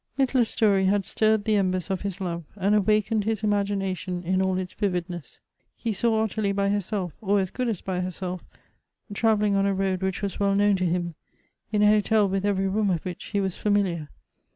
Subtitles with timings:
[0.17, 4.57] Mittler's story had stirred the embers of his love, and awakened his imagination in all
[4.57, 5.39] its vividness.
[5.77, 8.43] He saw Ottilie by herself, or as good as by herself,
[9.13, 11.13] travel ling on a road which was well known to him—
[11.71, 14.09] in a hotel with every room of which he was familiar.